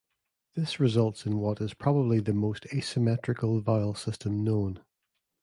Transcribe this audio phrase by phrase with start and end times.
[0.55, 4.79] This results in what is probably the most asymmetrical vowel system known.